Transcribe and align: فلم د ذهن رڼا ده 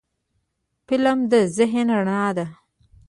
فلم 0.87 1.19
د 1.31 1.33
ذهن 1.57 1.87
رڼا 1.97 2.23
ده 2.37 2.45